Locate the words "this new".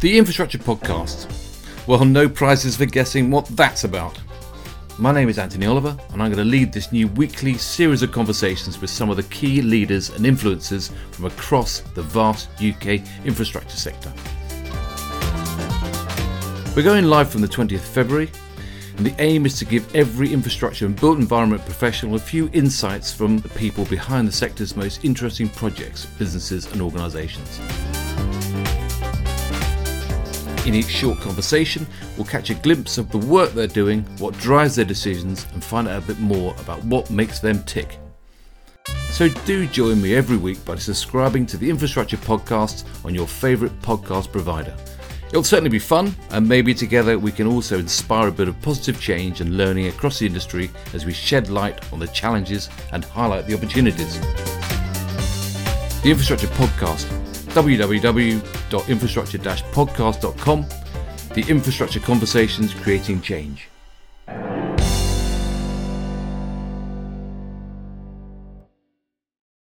6.72-7.08